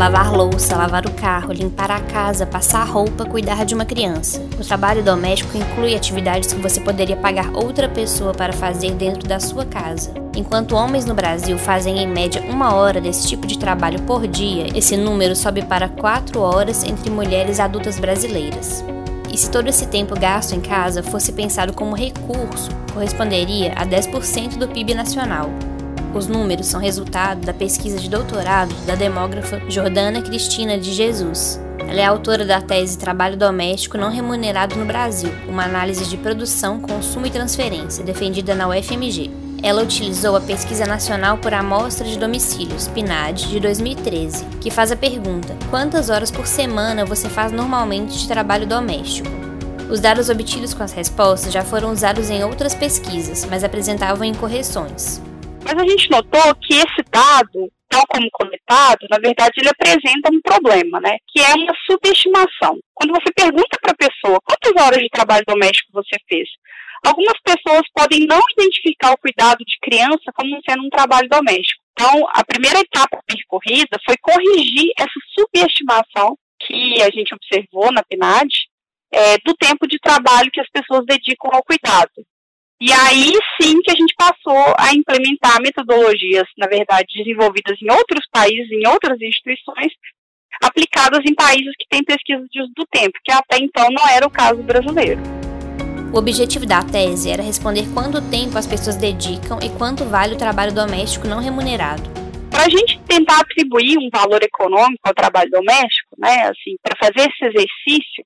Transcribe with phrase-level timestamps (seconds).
[0.00, 4.40] Lavar louça, lavar o carro, limpar a casa, passar roupa, cuidar de uma criança.
[4.58, 9.38] O trabalho doméstico inclui atividades que você poderia pagar outra pessoa para fazer dentro da
[9.38, 10.14] sua casa.
[10.34, 14.68] Enquanto homens no Brasil fazem em média uma hora desse tipo de trabalho por dia,
[14.74, 18.82] esse número sobe para quatro horas entre mulheres adultas brasileiras.
[19.30, 24.56] E se todo esse tempo gasto em casa fosse pensado como recurso, corresponderia a 10%
[24.56, 25.50] do PIB nacional.
[26.12, 31.60] Os números são resultado da pesquisa de doutorado da demógrafa Jordana Cristina de Jesus.
[31.78, 36.80] Ela é autora da tese Trabalho Doméstico Não Remunerado no Brasil, uma análise de produção,
[36.80, 39.30] consumo e transferência, defendida na UFMG.
[39.62, 44.96] Ela utilizou a Pesquisa Nacional por Amostra de Domicílios, PNAD, de 2013, que faz a
[44.96, 49.28] pergunta: quantas horas por semana você faz normalmente de trabalho doméstico?
[49.88, 55.20] Os dados obtidos com as respostas já foram usados em outras pesquisas, mas apresentavam incorreções.
[55.64, 60.40] Mas a gente notou que esse dado, tal como coletado, na verdade ele apresenta um
[60.40, 61.18] problema, né?
[61.28, 62.78] Que é uma subestimação.
[62.94, 66.48] Quando você pergunta para a pessoa quantas horas de trabalho doméstico você fez,
[67.04, 71.82] algumas pessoas podem não identificar o cuidado de criança como sendo um trabalho doméstico.
[71.92, 78.48] Então, a primeira etapa percorrida foi corrigir essa subestimação que a gente observou na PNAD
[79.12, 82.12] é, do tempo de trabalho que as pessoas dedicam ao cuidado.
[82.82, 88.26] E aí sim que a gente passou a implementar metodologias, na verdade, desenvolvidas em outros
[88.32, 89.92] países, em outras instituições,
[90.62, 94.26] aplicadas em países que têm pesquisa de uso do tempo, que até então não era
[94.26, 95.20] o caso brasileiro.
[96.10, 100.38] O objetivo da tese era responder quanto tempo as pessoas dedicam e quanto vale o
[100.38, 102.19] trabalho doméstico não remunerado
[102.50, 107.30] para a gente tentar atribuir um valor econômico ao trabalho doméstico, né, assim, para fazer
[107.30, 108.24] esse exercício,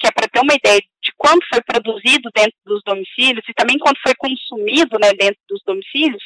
[0.00, 3.78] que é para ter uma ideia de quanto foi produzido dentro dos domicílios e também
[3.78, 6.22] quanto foi consumido, né, dentro dos domicílios,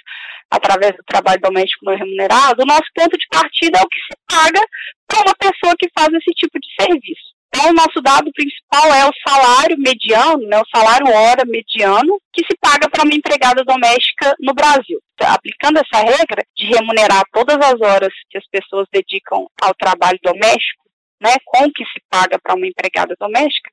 [0.51, 4.17] através do trabalho doméstico não remunerado, o nosso ponto de partida é o que se
[4.29, 4.61] paga
[5.07, 7.40] para uma pessoa que faz esse tipo de serviço.
[7.53, 12.45] Então, o nosso dado principal é o salário mediano, né, o salário hora mediano, que
[12.47, 15.01] se paga para uma empregada doméstica no Brasil.
[15.21, 20.85] Aplicando essa regra de remunerar todas as horas que as pessoas dedicam ao trabalho doméstico,
[21.21, 23.71] né, com o que se paga para uma empregada doméstica,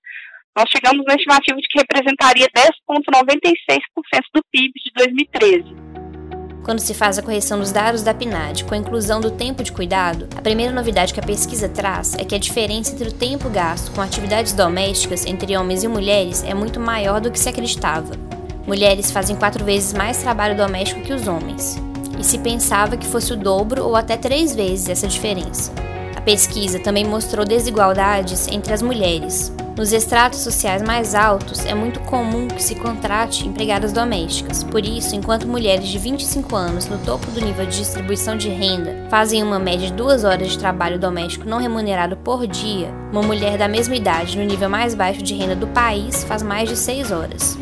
[0.58, 5.87] nós chegamos na estimativa de que representaria 10,96% do PIB de 2013.
[6.64, 9.72] Quando se faz a correção dos dados da PNAD com a inclusão do tempo de
[9.72, 13.50] cuidado, a primeira novidade que a pesquisa traz é que a diferença entre o tempo
[13.50, 18.12] gasto com atividades domésticas entre homens e mulheres é muito maior do que se acreditava.
[18.66, 21.82] Mulheres fazem quatro vezes mais trabalho doméstico que os homens,
[22.20, 25.72] e se pensava que fosse o dobro ou até três vezes essa diferença.
[26.16, 32.00] A pesquisa também mostrou desigualdades entre as mulheres, nos estratos sociais mais altos, é muito
[32.00, 34.64] comum que se contrate empregadas domésticas.
[34.64, 39.08] Por isso, enquanto mulheres de 25 anos no topo do nível de distribuição de renda
[39.08, 43.56] fazem uma média de duas horas de trabalho doméstico não remunerado por dia, uma mulher
[43.56, 47.12] da mesma idade no nível mais baixo de renda do país faz mais de seis
[47.12, 47.56] horas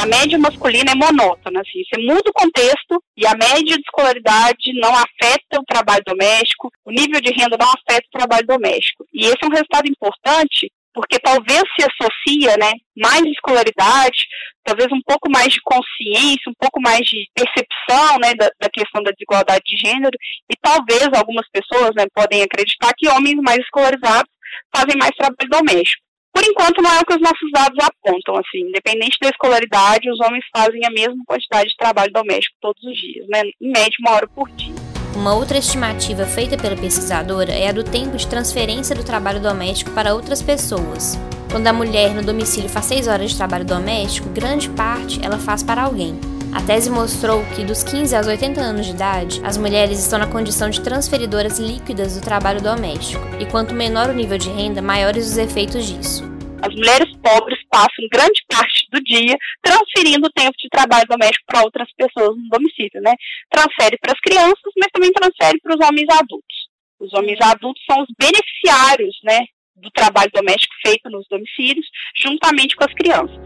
[0.00, 4.72] a média masculina é monótona, assim, você muda o contexto e a média de escolaridade
[4.80, 9.04] não afeta o trabalho doméstico, o nível de renda não afeta o trabalho doméstico.
[9.12, 14.26] E esse é um resultado importante porque talvez se associa, né, mais escolaridade,
[14.62, 19.02] talvez um pouco mais de consciência, um pouco mais de percepção, né, da, da questão
[19.02, 20.16] da desigualdade de gênero,
[20.50, 24.30] e talvez algumas pessoas, né, podem acreditar que homens mais escolarizados
[24.76, 26.04] fazem mais trabalho doméstico.
[26.34, 30.20] Por enquanto, não é o que os nossos dados apontam, assim, independente da escolaridade, os
[30.20, 34.12] homens fazem a mesma quantidade de trabalho doméstico todos os dias, né, em média uma
[34.12, 34.79] hora por dia.
[35.14, 39.90] Uma outra estimativa feita pela pesquisadora é a do tempo de transferência do trabalho doméstico
[39.90, 41.18] para outras pessoas.
[41.50, 45.62] Quando a mulher no domicílio faz 6 horas de trabalho doméstico, grande parte ela faz
[45.62, 46.18] para alguém.
[46.52, 50.26] A tese mostrou que dos 15 aos 80 anos de idade, as mulheres estão na
[50.26, 55.26] condição de transferidoras líquidas do trabalho doméstico, e quanto menor o nível de renda, maiores
[55.26, 56.24] os efeitos disso.
[56.62, 61.62] As mulheres pobres passam grande parte do dia transferindo o tempo de trabalho doméstico para
[61.62, 63.14] outras pessoas no domicílio, né?
[63.50, 66.68] Transfere para as crianças, mas também transfere para os homens adultos.
[66.98, 69.46] Os homens adultos são os beneficiários, né,
[69.76, 73.40] do trabalho doméstico feito nos domicílios, juntamente com as crianças.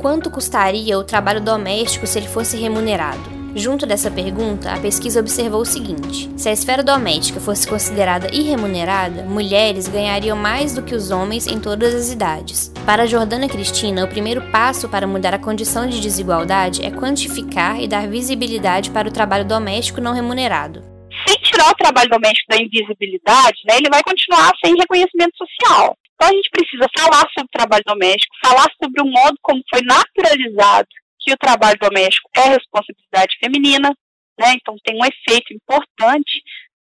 [0.00, 3.43] Quanto custaria o trabalho doméstico se ele fosse remunerado?
[3.56, 9.22] Junto dessa pergunta, a pesquisa observou o seguinte: se a esfera doméstica fosse considerada irremunerada,
[9.22, 12.72] mulheres ganhariam mais do que os homens em todas as idades.
[12.84, 17.86] Para Jordana Cristina, o primeiro passo para mudar a condição de desigualdade é quantificar e
[17.86, 20.82] dar visibilidade para o trabalho doméstico não remunerado.
[21.24, 25.96] Sem tirar o trabalho doméstico da invisibilidade, né, ele vai continuar sem reconhecimento social.
[26.16, 29.80] Então a gente precisa falar sobre o trabalho doméstico, falar sobre o modo como foi
[29.82, 30.88] naturalizado
[31.24, 33.90] que o trabalho doméstico é responsabilidade feminina,
[34.38, 34.52] né?
[34.54, 36.42] Então tem um efeito importante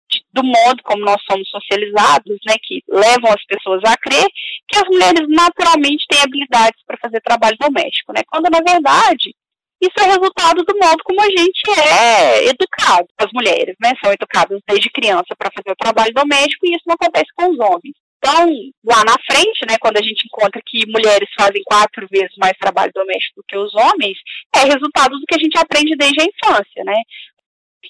[0.09, 2.55] de, do modo como nós somos socializados, né?
[2.61, 4.27] Que levam as pessoas a crer
[4.67, 8.21] que as mulheres naturalmente têm habilidades para fazer trabalho doméstico, né?
[8.27, 9.35] Quando na verdade
[9.81, 13.07] isso é resultado do modo como a gente é educado.
[13.17, 16.93] As mulheres, né, são educadas desde criança para fazer o trabalho doméstico e isso não
[16.93, 17.95] acontece com os homens.
[18.23, 18.45] Então,
[18.85, 22.91] lá na frente, né, quando a gente encontra que mulheres fazem quatro vezes mais trabalho
[22.93, 24.15] doméstico do que os homens,
[24.55, 27.01] é resultado do que a gente aprende desde a infância, né?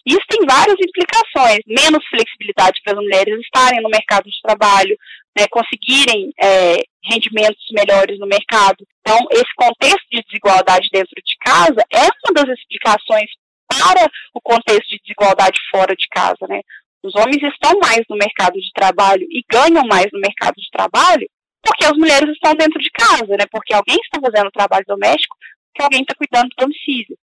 [0.05, 4.97] Isso tem várias implicações, menos flexibilidade para as mulheres estarem no mercado de trabalho,
[5.37, 8.87] né, conseguirem é, rendimentos melhores no mercado.
[9.01, 13.29] Então, esse contexto de desigualdade dentro de casa é uma das explicações
[13.67, 16.61] para o contexto de desigualdade fora de casa, né?
[17.03, 21.27] Os homens estão mais no mercado de trabalho e ganham mais no mercado de trabalho
[21.63, 23.45] porque as mulheres estão dentro de casa, né?
[23.51, 25.35] Porque alguém está fazendo trabalho doméstico,
[25.69, 27.17] porque alguém está cuidando do domicílio.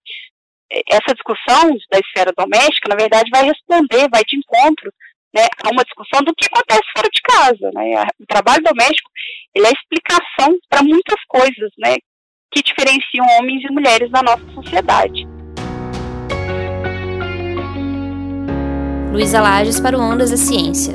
[0.90, 4.92] Essa discussão da esfera doméstica, na verdade, vai responder, vai de encontro
[5.34, 7.72] né, a uma discussão do que acontece fora de casa.
[7.74, 8.04] Né?
[8.20, 9.10] O trabalho doméstico
[9.54, 11.96] ele é explicação para muitas coisas né,
[12.52, 15.35] que diferenciam homens e mulheres na nossa sociedade.
[19.16, 20.94] Luísa Lages para o Ondas da Ciência.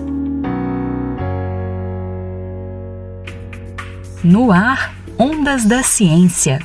[4.23, 6.59] No ar, Ondas da Ciência.